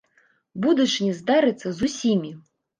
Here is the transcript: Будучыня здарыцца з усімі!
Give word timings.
Будучыня 0.63 1.13
здарыцца 1.19 1.67
з 1.77 1.87
усімі! 1.91 2.37